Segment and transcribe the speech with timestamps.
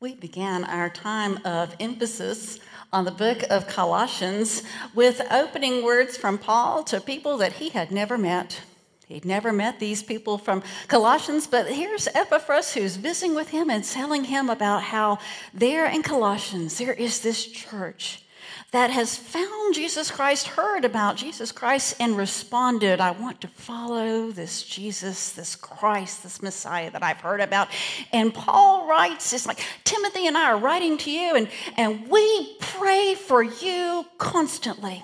[0.00, 2.60] We began our time of emphasis
[2.92, 4.62] on the book of Colossians
[4.94, 8.60] with opening words from Paul to people that he had never met.
[9.08, 13.82] He'd never met these people from Colossians, but here's Epaphras who's visiting with him and
[13.82, 15.18] telling him about how
[15.52, 18.22] there in Colossians there is this church
[18.70, 24.30] that has found Jesus Christ, heard about Jesus Christ, and responded, I want to follow
[24.30, 27.68] this Jesus, this Christ, this Messiah that I've heard about.
[28.12, 32.56] And Paul writes, it's like Timothy and I are writing to you, and, and we
[32.60, 35.02] pray for you constantly.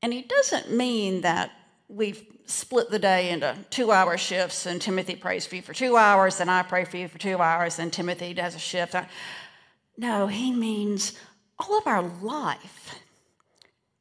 [0.00, 1.50] And he doesn't mean that
[1.88, 5.96] we've split the day into two hour shifts and Timothy prays for you for two
[5.96, 8.94] hours and I pray for you for two hours and Timothy does a shift.
[9.98, 11.12] No, he means
[11.58, 13.00] all of our life,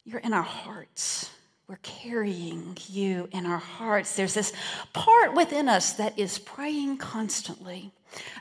[0.06, 1.30] you're in our hearts.
[1.68, 4.16] We're carrying you in our hearts.
[4.16, 4.54] There's this
[4.94, 7.92] part within us that is praying constantly.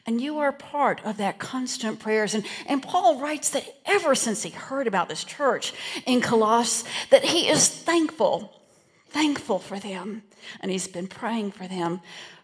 [0.07, 2.35] And you are part of that constant prayers.
[2.35, 5.73] And, and Paul writes that ever since he heard about this church
[6.07, 8.63] in Colossus, that he is thankful,
[9.09, 10.23] thankful for them.
[10.61, 12.01] And he's been praying for them,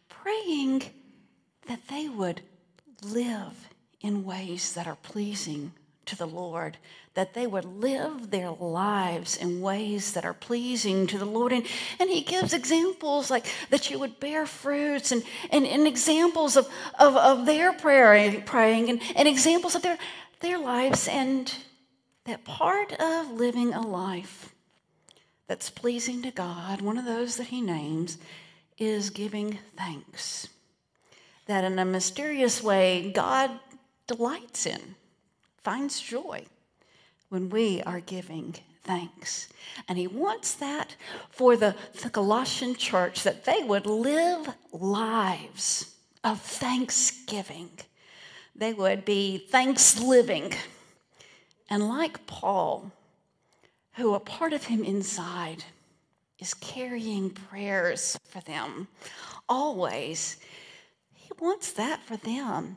[0.09, 0.83] praying
[1.69, 2.41] that they would
[3.05, 3.69] live
[4.01, 5.73] in ways that are pleasing
[6.06, 6.78] to the Lord,
[7.14, 11.53] that they would live their lives in ways that are pleasing to the Lord.
[11.53, 11.67] And,
[11.98, 16.69] and he gives examples like that you would bear fruits and, and, and examples of,
[16.98, 19.98] of, of their prayer, praying and, and examples of their,
[20.41, 21.06] their lives.
[21.06, 21.55] And
[22.25, 24.55] that part of living a life
[25.47, 28.17] that's pleasing to God, one of those that he names,
[28.78, 30.48] is giving thanks.
[31.47, 33.50] That in a mysterious way, God
[34.06, 34.95] delights in
[35.63, 36.47] finds joy
[37.29, 39.49] when we are giving thanks.
[39.89, 40.97] And he wants that
[41.31, 47.71] for the, the Colossian church that they would live lives of thanksgiving.
[48.55, 50.53] They would be thanks living.
[51.71, 52.93] And like Paul,
[53.95, 55.65] who a part of him inside
[56.39, 58.89] is carrying prayers for them
[59.48, 60.39] always,
[61.15, 62.77] he wants that for them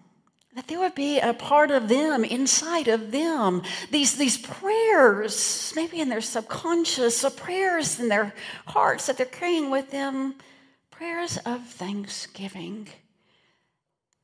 [0.55, 3.61] that there would be a part of them inside of them.
[3.91, 8.33] These, these prayers maybe in their subconscious or prayers in their
[8.67, 10.35] hearts that they're carrying with them
[10.91, 12.87] prayers of thanksgiving.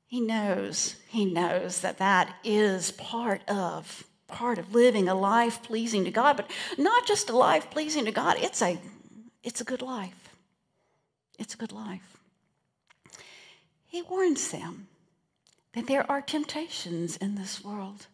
[0.06, 6.06] He knows he knows that that is part of part of living a life pleasing
[6.06, 8.80] to god but not just a life pleasing to god it's a
[9.44, 10.36] it's a good life.
[11.40, 12.18] It's a good life.
[13.88, 14.88] He warns them
[15.74, 18.08] that there are temptations in this world.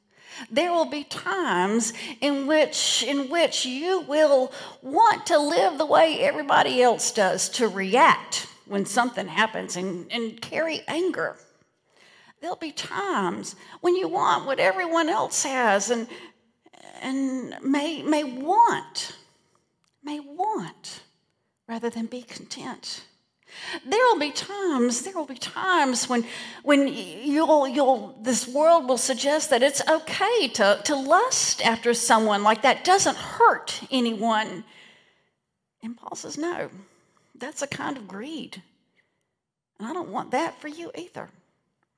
[0.51, 4.51] There will be times in which, in which you will
[4.81, 10.40] want to live the way everybody else does, to react when something happens and, and
[10.41, 11.38] carry anger.
[12.41, 16.07] There'll be times when you want what everyone else has and,
[17.01, 19.13] and may, may want,
[20.03, 21.01] may want
[21.68, 23.01] rather than be content.
[23.85, 26.25] There will be times, there will be times when,
[26.63, 32.44] when you'll, you'll, this world will suggest that it's okay to, to lust after someone
[32.44, 34.63] like that doesn't hurt anyone.
[35.84, 36.69] And Paul says, no,
[37.35, 38.62] that's a kind of greed.
[39.79, 41.29] And I don't want that for you either.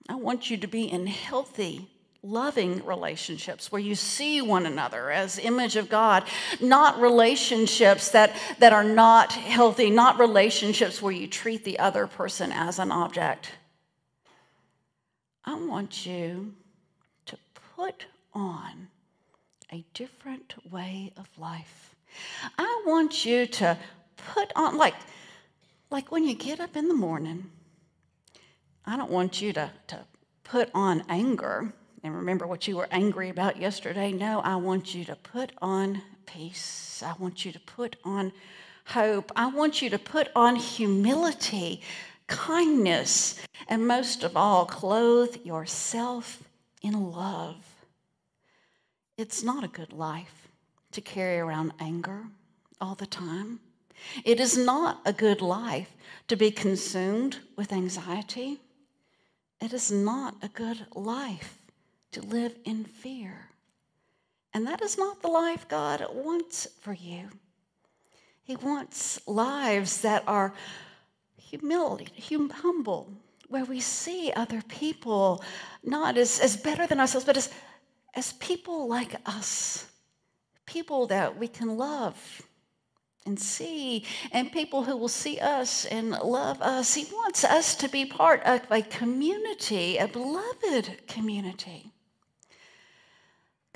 [0.10, 1.88] I want you to be in healthy
[2.22, 6.24] loving relationships where you see one another as image of god
[6.60, 12.52] not relationships that, that are not healthy not relationships where you treat the other person
[12.52, 13.52] as an object.
[15.46, 16.54] I want you
[17.26, 17.38] to
[17.76, 18.88] put on
[19.72, 21.96] a different way of life.
[22.58, 23.78] I want you to
[24.34, 24.96] put on like
[25.90, 27.50] like when you get up in the morning
[28.86, 30.00] i don't want you to, to
[30.44, 34.12] put on anger and remember what you were angry about yesterday.
[34.12, 37.04] No, I want you to put on peace.
[37.06, 38.32] I want you to put on
[38.86, 39.32] hope.
[39.36, 41.82] I want you to put on humility,
[42.28, 46.44] kindness, and most of all, clothe yourself
[46.82, 47.58] in love.
[49.18, 50.48] It's not a good life
[50.94, 52.24] to carry around anger
[52.80, 53.60] all the time.
[54.24, 55.94] It is not a good life
[56.30, 58.60] to be consumed with anxiety.
[59.60, 61.59] It is not a good life
[62.12, 63.50] to live in fear.
[64.54, 67.30] And that is not the life God wants for you.
[68.44, 70.54] He wants lives that are
[71.38, 73.14] humility, hum, humble,
[73.48, 75.44] where we see other people
[75.84, 77.50] not as, as better than ourselves, but as,
[78.16, 79.86] as people like us,
[80.66, 82.42] people that we can love
[83.26, 86.96] and see, and people who will see us and love us.
[86.96, 91.92] He wants us to be part of a community, a beloved community.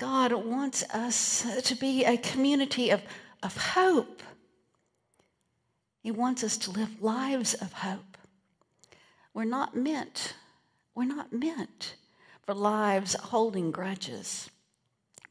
[0.04, 3.00] God wants us to be a community of,
[3.42, 4.22] of hope.
[6.02, 8.18] He wants us to live lives of hope.
[9.32, 10.34] We're not meant,
[10.94, 11.96] we're not meant
[12.42, 14.50] for lives holding grudges,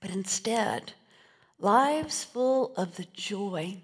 [0.01, 0.93] but instead,
[1.59, 3.77] lives full of the joy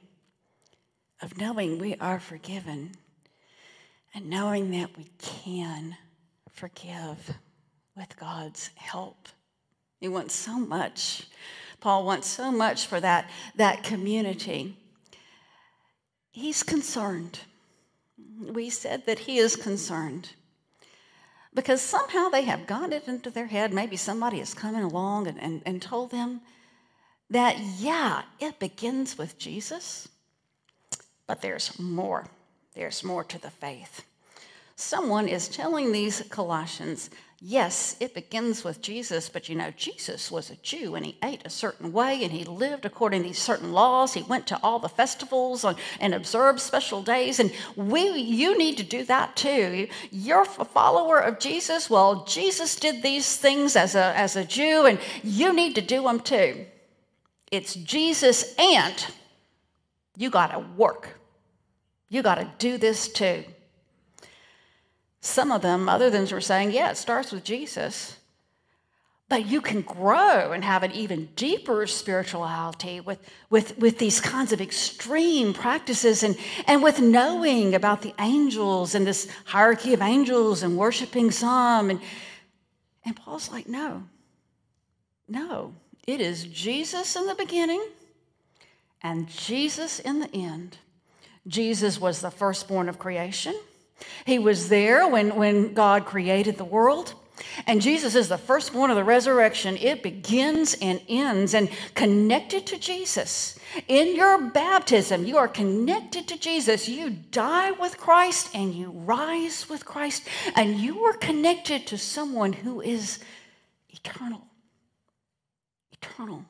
[1.22, 2.94] of knowing we are forgiven
[4.16, 5.96] and knowing that we can
[6.52, 7.38] forgive
[7.96, 9.30] with God's help.
[10.00, 11.28] He wants so much.
[11.80, 14.76] Paul wants so much for that, that community.
[16.32, 17.40] He's concerned.
[18.40, 20.30] We said that he is concerned
[21.54, 23.74] because somehow they have got it into their head.
[23.74, 26.42] Maybe somebody is coming along and, and, and told them
[27.30, 30.08] that, yeah, it begins with Jesus,
[31.28, 32.28] but there's more.
[32.74, 34.06] There's more to the faith.
[34.76, 37.10] Someone is telling these Colossians
[37.42, 41.42] yes, it begins with Jesus, but you know, Jesus was a Jew and he ate
[41.46, 44.14] a certain way and he lived according to these certain laws.
[44.14, 45.66] He went to all the festivals
[46.00, 47.40] and observed special days.
[47.40, 49.88] And we, you need to do that too.
[50.12, 51.90] You're a follower of Jesus.
[51.90, 56.04] Well, Jesus did these things as a, as a Jew and you need to do
[56.04, 56.66] them too.
[57.52, 59.06] It's Jesus and
[60.18, 61.20] you got to work.
[62.10, 63.44] You got to do this too.
[65.22, 68.18] Some of them, other than were saying, yeah, it starts with Jesus.
[69.28, 73.20] But you can grow and have an even deeper spirituality with,
[73.50, 76.36] with, with these kinds of extreme practices and,
[76.66, 81.92] and with knowing about the angels and this hierarchy of angels and worshiping some.
[81.92, 82.02] And,
[83.06, 84.04] and Paul's like, no,
[85.28, 85.74] no.
[86.08, 87.86] It is Jesus in the beginning
[89.04, 90.78] and Jesus in the end.
[91.46, 93.56] Jesus was the firstborn of creation.
[94.26, 97.14] He was there when, when God created the world.
[97.66, 99.78] And Jesus is the firstborn of the resurrection.
[99.78, 103.58] It begins and ends and connected to Jesus.
[103.88, 106.90] In your baptism, you are connected to Jesus.
[106.90, 112.54] You die with Christ and you rise with Christ, and you are connected to someone
[112.54, 113.20] who is
[113.90, 114.42] eternal.
[115.94, 116.46] Eternal.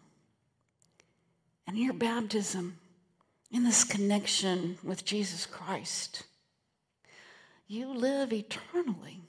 [1.68, 2.78] And in your baptism,
[3.52, 6.24] in this connection with Jesus Christ,
[7.70, 9.22] you live eternally.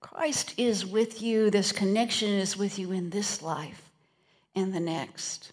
[0.00, 1.50] Christ is with you.
[1.50, 3.90] This connection is with you in this life
[4.54, 5.52] and the next.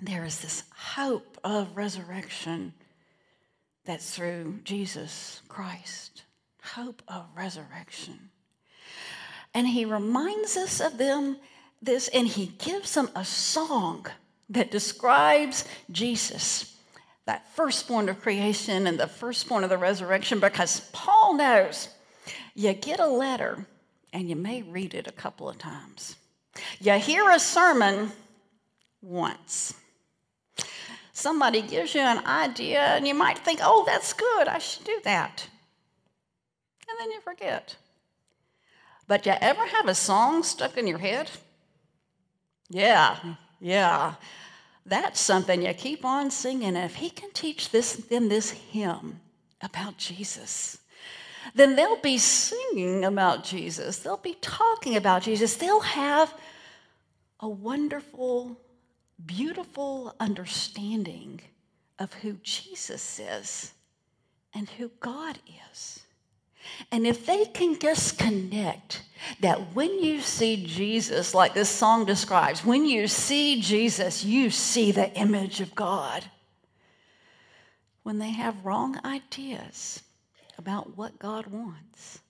[0.00, 2.74] There is this hope of resurrection
[3.84, 6.24] that's through Jesus Christ.
[6.74, 8.30] Hope of resurrection.
[9.54, 11.36] And he reminds us of them
[11.80, 14.06] this, and he gives them a song
[14.48, 16.76] that describes Jesus
[17.30, 21.88] that firstborn of creation and the firstborn of the resurrection because Paul knows
[22.56, 23.64] you get a letter
[24.12, 26.16] and you may read it a couple of times.
[26.80, 28.10] You hear a sermon
[29.00, 29.74] once.
[31.12, 34.98] Somebody gives you an idea and you might think, oh, that's good, I should do
[35.04, 35.46] that.
[36.88, 37.76] And then you forget.
[39.06, 41.30] But you ever have a song stuck in your head?
[42.68, 43.18] Yeah,
[43.60, 44.14] yeah
[44.86, 46.76] that's something you keep on singing.
[46.76, 49.20] And if he can teach this, them this hymn
[49.60, 50.78] about Jesus,
[51.54, 53.98] then they'll be singing about Jesus.
[53.98, 55.56] They'll be talking about Jesus.
[55.56, 56.32] They'll have
[57.40, 58.56] a wonderful,
[59.24, 61.40] beautiful understanding
[61.98, 63.72] of who Jesus is
[64.54, 65.38] and who God
[65.70, 66.02] is.
[66.90, 69.02] And if they can just connect
[69.40, 74.92] that when you see Jesus, like this song describes, when you see Jesus, you see
[74.92, 76.24] the image of God.
[78.02, 80.02] When they have wrong ideas
[80.58, 82.20] about what God wants,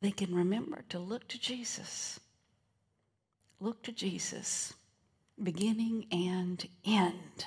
[0.00, 2.20] they can remember to look to Jesus.
[3.60, 4.74] Look to Jesus,
[5.42, 7.46] beginning and end.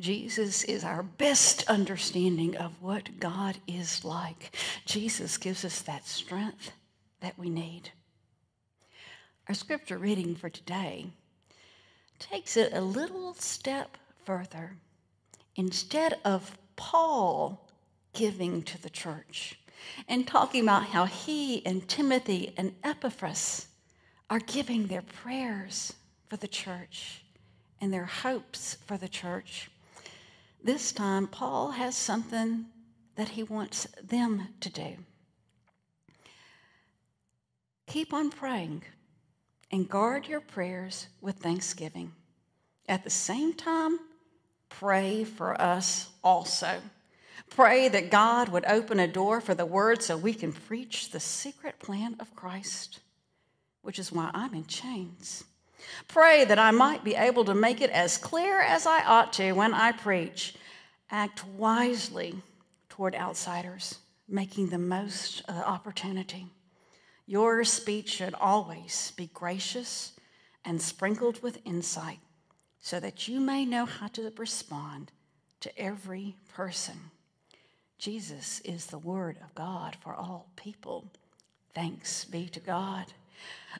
[0.00, 4.56] Jesus is our best understanding of what God is like.
[4.84, 6.72] Jesus gives us that strength
[7.20, 7.90] that we need.
[9.48, 11.06] Our scripture reading for today
[12.18, 14.76] takes it a little step further.
[15.56, 17.68] Instead of Paul
[18.12, 19.58] giving to the church
[20.08, 23.66] and talking about how he and Timothy and Epaphras
[24.30, 25.92] are giving their prayers
[26.28, 27.24] for the church
[27.80, 29.70] and their hopes for the church,
[30.64, 32.66] this time, Paul has something
[33.16, 34.96] that he wants them to do.
[37.86, 38.82] Keep on praying
[39.70, 42.12] and guard your prayers with thanksgiving.
[42.88, 43.98] At the same time,
[44.68, 46.80] pray for us also.
[47.50, 51.20] Pray that God would open a door for the word so we can preach the
[51.20, 53.00] secret plan of Christ,
[53.82, 55.44] which is why I'm in chains.
[56.08, 59.52] Pray that I might be able to make it as clear as I ought to
[59.52, 60.54] when I preach.
[61.10, 62.34] Act wisely
[62.88, 63.98] toward outsiders,
[64.28, 66.46] making the most of the opportunity.
[67.26, 70.12] Your speech should always be gracious
[70.64, 72.18] and sprinkled with insight
[72.80, 75.12] so that you may know how to respond
[75.60, 76.98] to every person.
[77.98, 81.10] Jesus is the Word of God for all people.
[81.72, 83.06] Thanks be to God.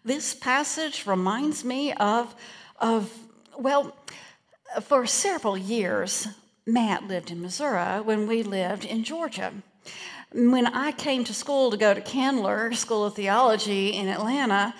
[0.04, 2.34] This passage reminds me of,
[2.80, 3.12] of
[3.58, 3.96] well,
[4.80, 6.28] for several years,
[6.66, 9.52] Matt lived in Missouri when we lived in Georgia.
[10.32, 14.74] When I came to school to go to Candler School of Theology in Atlanta,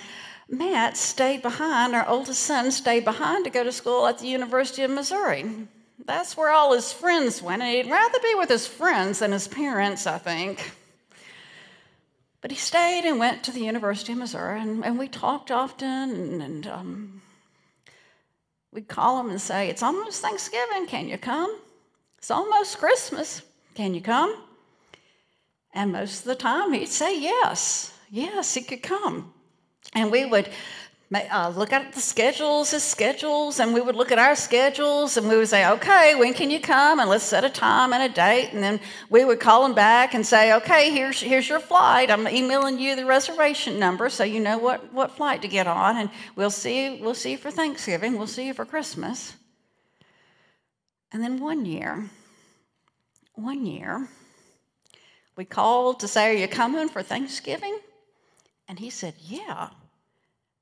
[0.48, 4.82] Matt stayed behind, our oldest son stayed behind to go to school at the University
[4.82, 5.68] of Missouri.
[6.04, 9.46] That's where all his friends went, and he'd rather be with his friends than his
[9.46, 10.72] parents, I think.
[12.42, 15.88] But he stayed and went to the University of Missouri, and, and we talked often,
[15.88, 17.22] and, and um,
[18.72, 21.56] we'd call him and say, It's almost Thanksgiving, can you come?
[22.18, 23.42] It's almost Christmas,
[23.74, 24.36] can you come?
[25.72, 29.32] And most of the time he'd say yes, yes, he could come.
[29.94, 30.48] And we would
[31.14, 35.28] uh, look at the schedules, his schedules, and we would look at our schedules and
[35.28, 37.00] we would say, okay, when can you come?
[37.00, 38.50] And let's set a time and a date.
[38.52, 42.10] And then we would call him back and say, okay, here's, here's your flight.
[42.10, 45.98] I'm emailing you the reservation number so you know what, what flight to get on.
[45.98, 48.16] And we'll see, we'll see you for Thanksgiving.
[48.16, 49.34] We'll see you for Christmas.
[51.12, 52.08] And then one year,
[53.34, 54.08] one year,
[55.36, 57.78] we called to say, are you coming for Thanksgiving?
[58.66, 59.68] And he said, Yeah.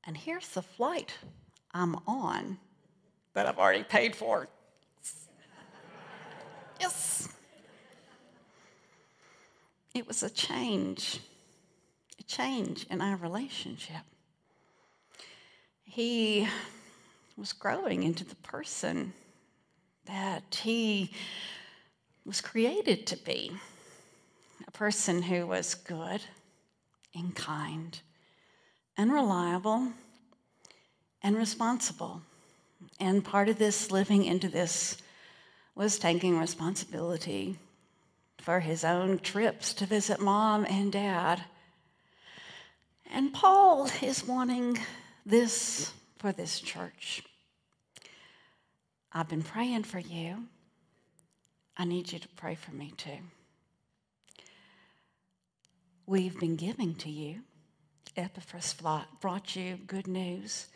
[0.04, 1.14] And here's the flight
[1.72, 2.58] I'm on
[3.34, 4.48] that I've already paid for.
[6.80, 7.28] yes.
[9.94, 11.20] It was a change,
[12.18, 14.02] a change in our relationship.
[15.84, 16.48] He
[17.36, 19.12] was growing into the person
[20.06, 21.12] that he
[22.24, 23.52] was created to be
[24.66, 26.20] a person who was good
[27.14, 28.00] and kind
[29.00, 29.88] and reliable
[31.22, 32.20] and responsible.
[33.00, 34.98] And part of this living into this
[35.74, 37.56] was taking responsibility
[38.36, 41.42] for his own trips to visit mom and dad.
[43.10, 44.78] And Paul is wanting
[45.24, 47.22] this for this church.
[49.14, 50.44] I've been praying for you.
[51.74, 53.20] I need you to pray for me too.
[56.04, 57.40] We've been giving to you.
[58.16, 58.74] Epaphras
[59.20, 60.66] brought you good news.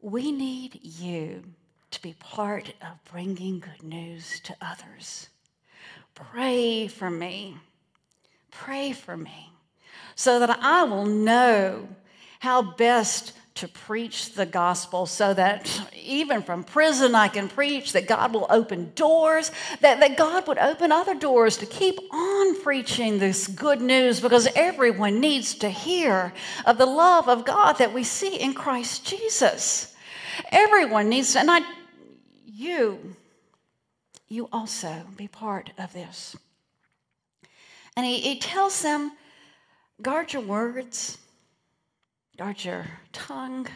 [0.00, 1.44] We need you
[1.90, 5.28] to be part of bringing good news to others.
[6.14, 7.56] Pray for me.
[8.50, 9.52] Pray for me
[10.14, 11.88] so that I will know
[12.40, 18.08] how best to preach the gospel so that even from prison I can preach, that
[18.08, 23.18] God will open doors, that, that God would open other doors to keep on preaching
[23.18, 26.32] this good news because everyone needs to hear
[26.64, 29.94] of the love of God that we see in Christ Jesus.
[30.50, 31.60] Everyone needs to, and I,
[32.46, 33.14] you,
[34.26, 36.34] you also be part of this.
[37.94, 39.12] And he, he tells them,
[40.00, 41.18] guard your words
[42.40, 43.66] guard your tongue.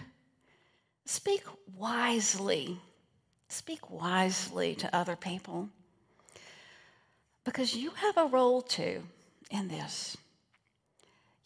[1.04, 1.42] Speak
[1.76, 2.78] wisely.
[3.46, 5.68] Speak wisely to other people
[7.44, 9.02] because you have a role too
[9.50, 10.16] in this.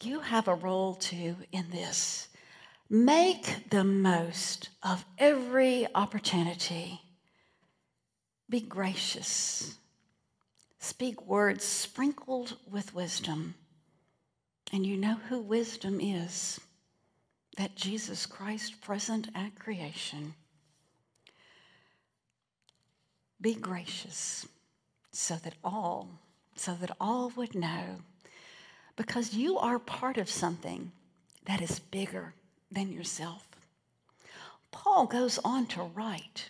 [0.01, 2.29] You have a role too in this.
[2.89, 7.01] Make the most of every opportunity.
[8.49, 9.75] Be gracious.
[10.79, 13.55] Speak words sprinkled with wisdom.
[14.71, 16.61] And you know who wisdom is
[17.57, 20.33] that Jesus Christ present at creation.
[23.41, 24.47] Be gracious
[25.11, 26.09] so that all,
[26.55, 28.01] so that all would know,
[28.95, 30.91] because you are part of something
[31.45, 32.33] that is bigger
[32.71, 33.47] than yourself.
[34.71, 36.49] Paul goes on to write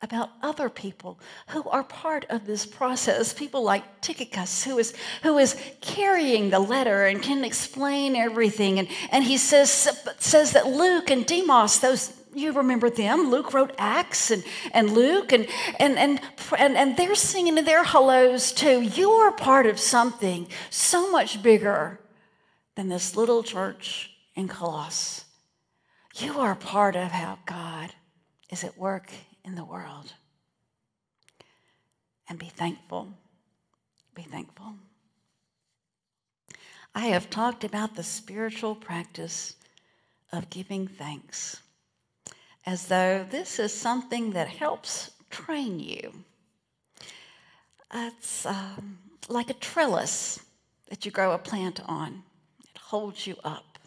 [0.00, 3.32] about other people who are part of this process.
[3.32, 8.78] People like Tychicus, who is, who is carrying the letter and can explain everything.
[8.78, 9.88] And, and he says,
[10.18, 13.30] says that Luke and Demas, those you remember them.
[13.30, 16.20] Luke wrote Acts and, and Luke, and, and, and,
[16.56, 18.82] and, and they're singing their hellos too.
[18.82, 22.00] You are part of something so much bigger
[22.76, 25.24] than this little church in Colossus.
[26.16, 27.92] You are part of how God
[28.50, 29.10] is at work
[29.48, 30.12] in the world.
[32.28, 33.08] and be thankful.
[34.14, 34.74] Be thankful.
[36.94, 39.54] I have talked about the spiritual practice
[40.30, 41.62] of giving thanks
[42.66, 46.12] as though this is something that helps train you.
[47.94, 50.44] It's um, like a trellis
[50.90, 52.22] that you grow a plant on,
[52.62, 53.78] it holds you up.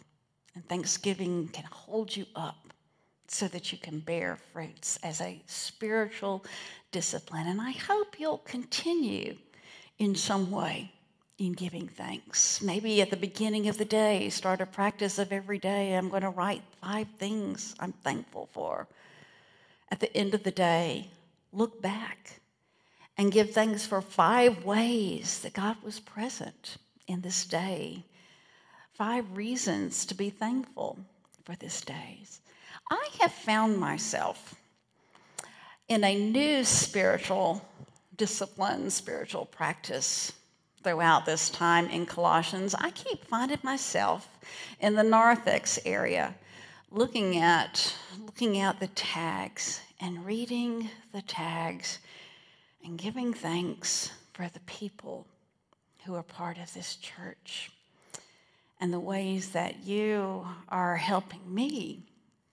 [0.56, 2.61] And Thanksgiving can hold you up
[3.32, 6.44] so that you can bear fruits as a spiritual
[6.90, 7.46] discipline.
[7.46, 9.36] And I hope you'll continue
[9.98, 10.92] in some way
[11.38, 12.60] in giving thanks.
[12.60, 15.94] Maybe at the beginning of the day, start a practice of every day.
[15.94, 18.86] I'm going to write five things I'm thankful for.
[19.90, 21.08] At the end of the day,
[21.52, 22.40] look back
[23.16, 28.04] and give thanks for five ways that God was present in this day.
[28.92, 30.98] Five reasons to be thankful
[31.44, 32.20] for this day.
[32.92, 34.54] I have found myself
[35.88, 37.66] in a new spiritual
[38.18, 40.30] discipline, spiritual practice
[40.84, 42.74] throughout this time in Colossians.
[42.74, 44.28] I keep finding myself
[44.78, 46.34] in the narthex area
[46.90, 47.94] looking at
[48.26, 51.98] looking at the tags and reading the tags
[52.84, 55.26] and giving thanks for the people
[56.04, 57.70] who are part of this church
[58.82, 62.02] and the ways that you are helping me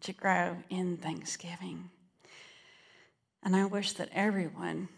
[0.02, 1.90] to grow in Thanksgiving.
[3.44, 4.90] And I wish that everyone,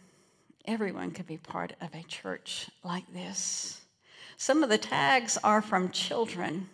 [0.65, 3.81] everyone could be part of a church like this.
[4.37, 6.67] Some of the tags are from children.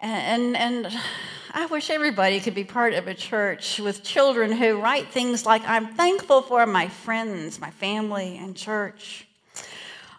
[0.00, 0.94] And, and,
[1.56, 5.62] I wish everybody could be part of a church with children who write things like,
[5.68, 9.28] I'm thankful for my friends, my family, and church.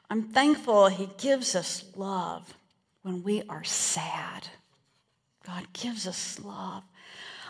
[0.10, 2.56] I'm thankful He gives us love
[3.02, 4.48] when we are sad.
[5.46, 6.84] God gives us love.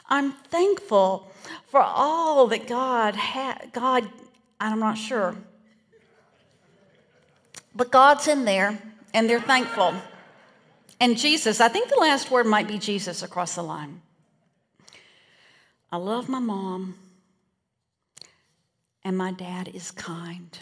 [0.07, 1.31] I'm thankful
[1.67, 3.71] for all that God had.
[3.73, 4.07] God,
[4.59, 5.35] I'm not sure.
[7.75, 8.79] But God's in there,
[9.13, 9.93] and they're thankful.
[10.99, 14.01] And Jesus, I think the last word might be Jesus across the line.
[15.91, 16.95] I love my mom,
[19.03, 20.57] and my dad is kind.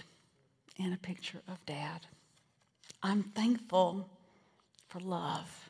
[0.79, 2.07] And a picture of dad.
[3.03, 4.09] I'm thankful
[4.87, 5.69] for love.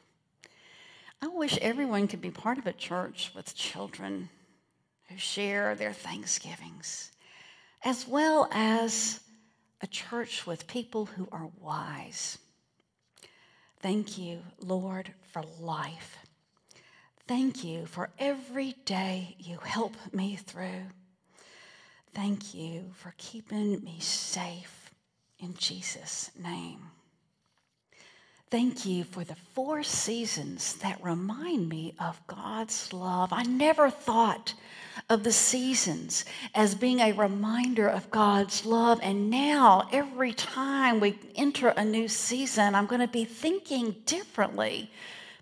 [1.24, 4.28] I wish everyone could be part of a church with children
[5.08, 7.14] who share their Thanksgivings,
[7.82, 9.22] as well as
[9.80, 12.40] a church with people who are wise
[13.84, 16.18] Thank you, Lord, for life.
[17.28, 20.86] Thank you for every day you help me through.
[22.14, 24.90] Thank you for keeping me safe
[25.38, 26.80] in Jesus' name.
[28.54, 33.34] Thank you for the four seasons that remind me of God's love.
[33.34, 34.54] I never thought
[35.10, 39.00] of the seasons as being a reminder of God's love.
[39.02, 44.92] And now, every time we enter a new season, I'm going to be thinking differently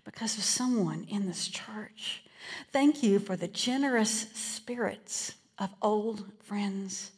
[0.06, 2.24] because of someone in this church.
[2.72, 7.10] Thank you for the generous spirits of old friends,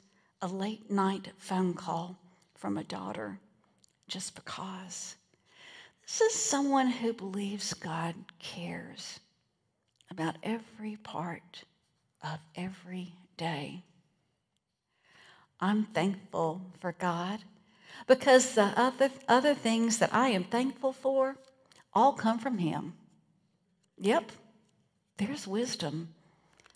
[0.43, 2.19] a late night phone call
[2.57, 3.39] from a daughter
[4.09, 5.15] just because.
[6.07, 9.21] This is someone who believes God cares
[10.11, 11.65] about every part
[12.23, 13.83] of every day.
[15.61, 17.41] I'm thankful for God
[18.07, 21.37] because the other, other things that I am thankful for
[21.95, 22.95] all come from Him.
[23.99, 24.31] Yep,
[25.17, 26.15] there's wisdom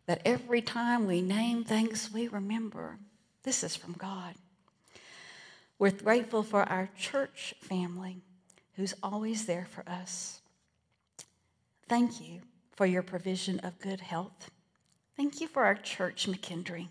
[0.07, 2.99] that every time we name things, we remember
[3.43, 4.35] this is from God.
[5.79, 8.23] We're grateful for our church family
[8.79, 10.41] who's always there for us.
[11.89, 12.41] Thank you
[12.77, 14.51] for your provision of good health.
[15.17, 16.87] Thank you for our church, McKendree.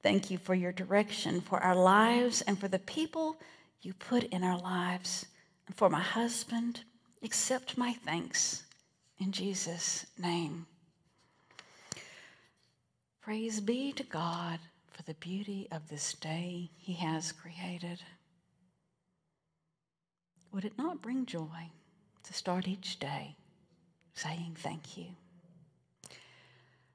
[0.00, 3.36] Thank you for your direction for our lives and for the people
[3.82, 5.26] you put in our lives.
[5.66, 6.84] And for my husband,
[7.24, 8.62] accept my thanks
[9.18, 10.66] in Jesus' name.
[13.20, 14.60] Praise be to God
[14.92, 18.04] for the beauty of this day he has created.
[20.58, 21.70] Would it not bring joy
[22.24, 23.36] to start each day
[24.14, 25.04] saying thank you?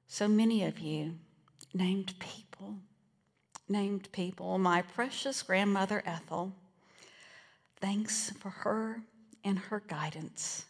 [0.06, 1.14] So many of you
[1.72, 2.74] named people,
[3.66, 4.58] named people.
[4.58, 6.52] My precious grandmother Ethel,
[7.80, 9.00] thanks for her
[9.42, 10.66] and her guidance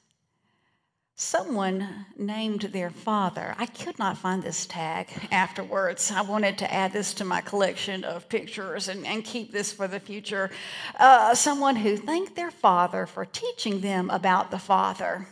[1.17, 3.55] Someone named their father.
[3.57, 6.11] I could not find this tag afterwards.
[6.11, 9.87] I wanted to add this to my collection of pictures and, and keep this for
[9.87, 10.51] the future.
[10.99, 15.29] Uh, someone who thanked their father for teaching them about the Father.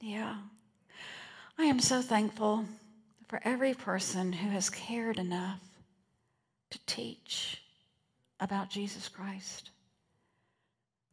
[0.00, 0.36] Yeah.
[1.58, 2.64] I am so thankful
[3.28, 5.60] for every person who has cared enough
[6.70, 7.60] to teach
[8.40, 9.70] about Jesus Christ?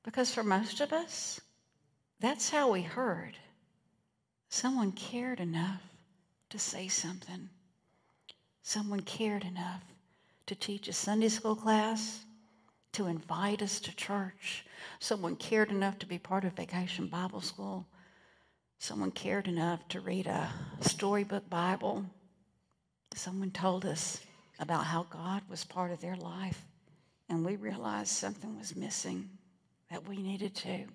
[0.03, 1.39] Because for most of us,
[2.19, 3.37] that's how we heard.
[4.53, 5.81] Someone cared enough
[6.51, 7.49] to say something.
[8.61, 9.81] Someone cared enough
[10.45, 12.23] to teach a Sunday school class,
[12.91, 14.63] to invite us to church.
[14.99, 17.87] Someone cared enough to be part of Vacation Bible School.
[18.77, 22.05] Someone cared enough to read a storybook Bible.
[23.15, 24.19] Someone told us
[24.59, 26.63] about how God was part of their life,
[27.27, 29.31] and we realized something was missing
[29.89, 30.85] that we needed to.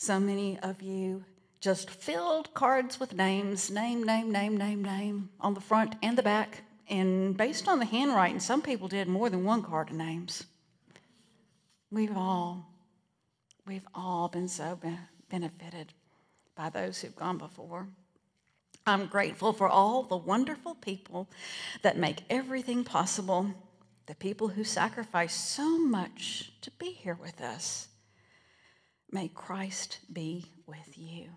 [0.00, 1.24] So many of you
[1.60, 6.22] just filled cards with names, name, name, name, name, name, on the front and the
[6.22, 6.62] back.
[6.88, 10.44] And based on the handwriting, some people did more than one card of names.
[11.90, 12.64] We've all,
[13.66, 14.78] we've all been so
[15.30, 15.92] benefited
[16.54, 17.88] by those who've gone before.
[18.86, 21.28] I'm grateful for all the wonderful people
[21.82, 23.52] that make everything possible,
[24.06, 27.88] the people who sacrifice so much to be here with us.
[29.10, 31.30] May Christ be with you.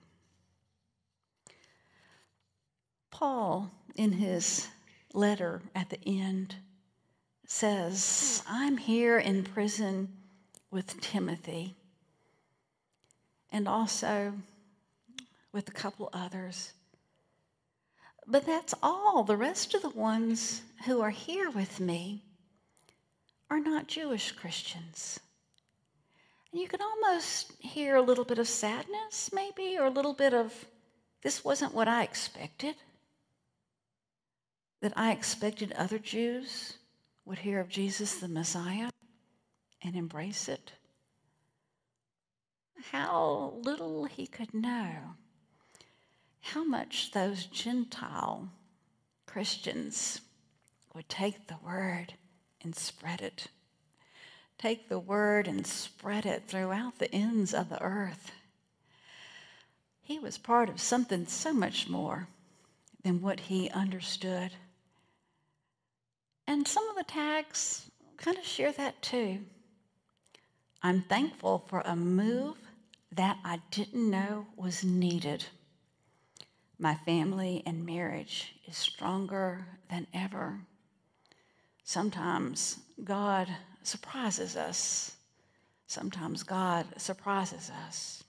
[3.11, 4.67] Paul, in his
[5.13, 6.55] letter at the end,
[7.45, 10.09] says, I'm here in prison
[10.69, 11.75] with Timothy
[13.51, 14.33] and also
[15.51, 16.71] with a couple others.
[18.25, 19.23] But that's all.
[19.23, 22.23] The rest of the ones who are here with me
[23.49, 25.19] are not Jewish Christians.
[26.51, 30.33] And you can almost hear a little bit of sadness, maybe, or a little bit
[30.33, 30.53] of,
[31.21, 32.75] this wasn't what I expected.
[34.81, 36.77] That I expected other Jews
[37.25, 38.89] would hear of Jesus the Messiah
[39.81, 40.73] and embrace it.
[42.91, 45.15] How little he could know
[46.41, 48.49] how much those Gentile
[49.25, 50.21] Christians
[50.93, 52.15] would take the word
[52.61, 53.47] and spread it.
[54.61, 58.31] Take the word and spread it throughout the ends of the earth.
[60.01, 62.27] He was part of something so much more
[63.03, 64.51] than what he understood.
[66.45, 69.39] And some of the tags kind of share that too.
[70.83, 72.57] I'm thankful for a move
[73.11, 75.45] that I didn't know was needed
[76.81, 80.59] my family and marriage is stronger than ever.
[81.83, 83.47] Sometimes God
[83.83, 85.15] surprises us.
[85.87, 88.23] Sometimes God surprises us.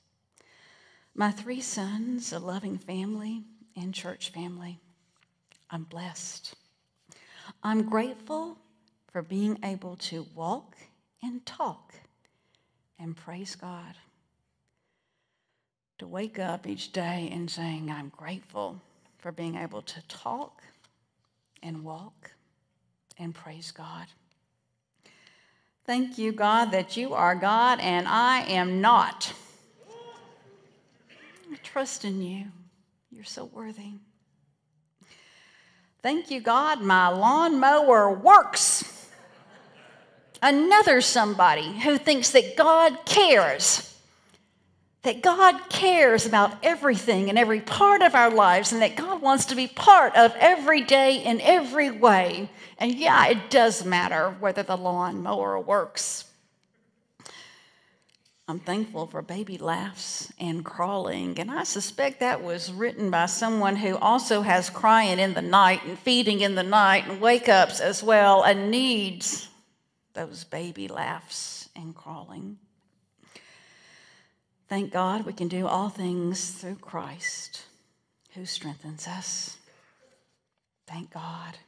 [1.15, 3.43] My three sons, a loving family
[3.77, 4.79] and church family.
[5.71, 6.55] I'm blessed.
[7.63, 8.59] I'm grateful
[9.13, 10.77] for being able to walk
[11.23, 11.95] and talk
[12.99, 13.97] and praise God
[15.99, 18.81] to wake up each day and saying, I'm grateful
[19.19, 20.63] for being able to talk
[21.63, 22.33] and walk
[23.19, 24.07] and praise God.
[25.85, 29.33] Thank you, God, that you are God and I am not.
[31.51, 32.47] I trust in you.
[33.11, 33.95] You're so worthy.
[36.03, 39.09] Thank you, God, my lawnmower works.
[40.41, 43.92] Another somebody who thinks that God cares
[45.03, 49.47] that God cares about everything and every part of our lives, and that God wants
[49.47, 52.49] to be part of every day in every way.
[52.79, 56.25] And yeah, it does matter whether the lawnmower works.
[58.49, 63.77] I'm thankful for baby laughs and crawling, and I suspect that was written by someone
[63.77, 67.81] who also has crying in the night and feeding in the night and wake ups
[67.81, 69.49] as well and needs
[70.15, 72.59] those baby laughs and crawling.
[74.73, 77.65] Thank God we can do all things through Christ
[78.31, 79.59] who strengthens us.
[80.87, 81.59] Thank God.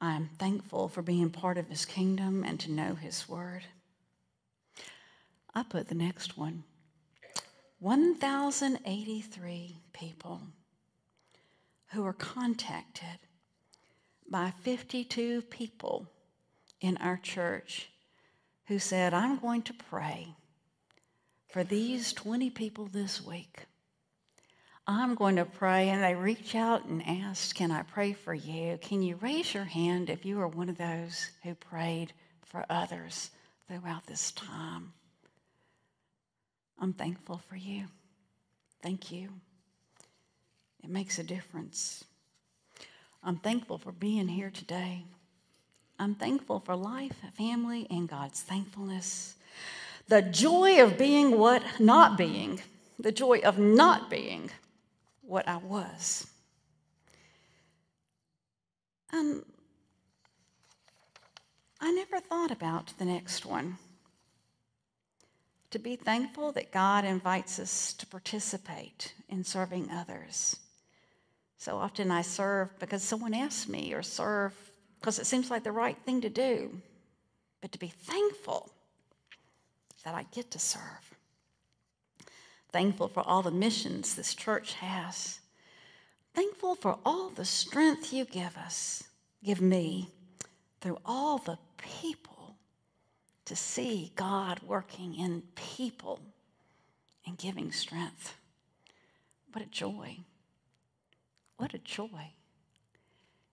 [0.00, 3.64] I'm thankful for being part of his kingdom and to know his word.
[5.54, 6.64] I put the next one
[7.78, 10.40] 1,083 people
[11.88, 13.18] who were contacted
[14.30, 16.06] by 52 people
[16.80, 17.90] in our church
[18.68, 20.36] who said, I'm going to pray
[21.50, 23.66] for these 20 people this week.
[24.86, 28.78] I'm going to pray, and they reach out and ask, Can I pray for you?
[28.80, 32.12] Can you raise your hand if you are one of those who prayed
[32.44, 33.30] for others
[33.68, 34.92] throughout this time?
[36.78, 37.84] I'm thankful for you.
[38.82, 39.28] Thank you.
[40.82, 42.04] It makes a difference.
[43.22, 45.04] I'm thankful for being here today.
[45.98, 49.34] I'm thankful for life, family, and God's thankfulness
[50.10, 52.60] the joy of being what not being,
[52.98, 54.50] the joy of not being
[55.22, 56.26] what I was.
[59.12, 59.44] And
[61.80, 63.78] I never thought about the next one.
[65.70, 70.56] To be thankful that God invites us to participate in serving others.
[71.56, 74.54] So often I serve because someone asked me, or serve
[74.98, 76.80] because it seems like the right thing to do.
[77.60, 78.72] But to be thankful
[80.04, 81.14] that I get to serve.
[82.72, 85.40] Thankful for all the missions this church has.
[86.34, 89.04] Thankful for all the strength you give us,
[89.44, 90.08] give me,
[90.80, 92.54] through all the people
[93.44, 96.20] to see God working in people
[97.26, 98.36] and giving strength.
[99.52, 100.18] What a joy.
[101.56, 102.32] What a joy.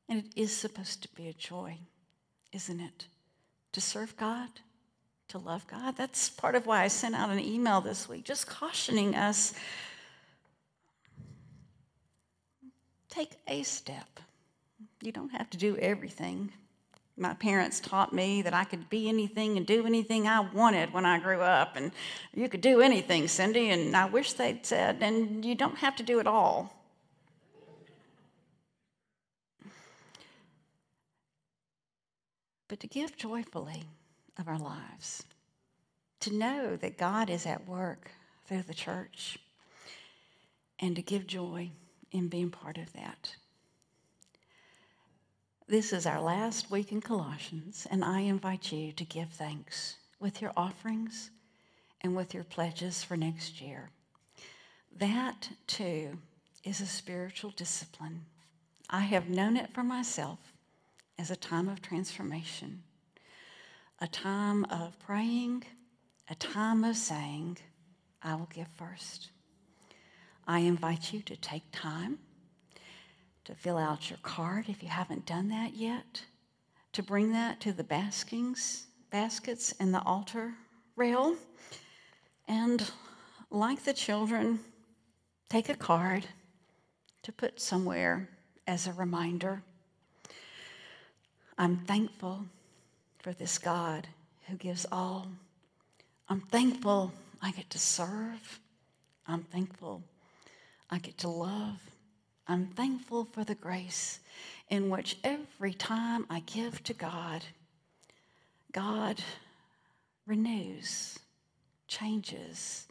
[0.08, 1.80] And it is supposed to be a joy,
[2.54, 3.08] isn't it?
[3.74, 4.50] To serve God,
[5.30, 5.96] to love God.
[5.98, 9.54] That's part of why I sent out an email this week, just cautioning us
[13.10, 14.20] take a step.
[15.02, 16.52] You don't have to do everything.
[17.18, 21.04] My parents taught me that I could be anything and do anything I wanted when
[21.04, 21.92] I grew up, and
[22.36, 26.04] you could do anything, Cyndi, and I wish they'd said, and you don't have to
[26.04, 26.74] do it all.
[32.68, 33.86] But to give joyfully
[34.40, 35.24] of our lives,
[36.20, 38.12] to know that God is at work
[38.46, 39.38] through the church,
[40.80, 41.72] and to give joy
[42.12, 43.36] in being part of that.
[45.68, 50.42] This is our last week in Colossians, and I invite you to give thanks with
[50.42, 51.30] your offerings
[52.02, 53.90] and with your pledges for next year.
[54.98, 56.20] That, too,
[56.64, 58.26] is a spiritual discipline.
[58.90, 60.40] I have known it for myself
[61.20, 62.84] as a time of transformation,
[64.00, 65.64] a time of praying,
[66.30, 67.58] a time of saying,
[68.22, 69.32] I will give first.
[70.46, 72.20] I invite you to take time
[73.46, 76.24] to fill out your card if you haven't done that yet,
[76.94, 80.54] to bring that to the baskings, baskets in the altar
[80.96, 81.36] rail,
[82.48, 82.92] and
[83.50, 84.60] like the children,
[85.50, 86.26] take a card
[87.24, 88.30] to put somewhere
[88.68, 89.64] as a reminder.
[91.58, 92.46] I'm thankful
[93.20, 94.08] for this God
[94.48, 95.28] who gives all.
[96.30, 98.60] I'm thankful I get to serve.
[99.28, 100.04] I'm thankful
[100.90, 101.82] I get to love.
[102.48, 104.20] I'm thankful for the grace
[104.70, 107.44] in which every time I give to God,
[108.72, 109.22] God
[110.26, 111.20] renews,
[111.88, 112.88] changes,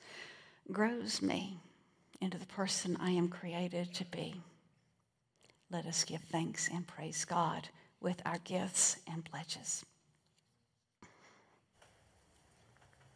[0.73, 1.59] grows me
[2.21, 4.41] into the person I am created to be.
[5.71, 7.69] Let us give thanks and praise God
[8.01, 9.85] with our gifts and pledges.